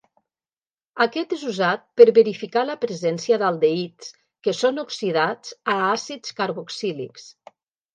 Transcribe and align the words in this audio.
Aquest 1.05 1.35
és 1.37 1.43
usat 1.51 1.83
per 2.01 2.07
verificar 2.19 2.65
la 2.71 2.77
presència 2.87 3.41
d'aldehids, 3.45 4.13
que 4.49 4.59
són 4.65 4.87
oxidats 4.89 5.57
a 5.77 5.81
àcids 5.95 6.39
carboxílics. 6.45 7.35